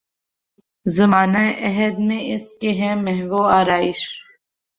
زمانہ 0.85 1.43
عہد 1.59 1.99
میں 1.99 2.19
اس 2.33 2.45
کے 2.55 2.71
ہے 2.73 2.93
محو 2.95 3.41
آرایش 3.51 3.99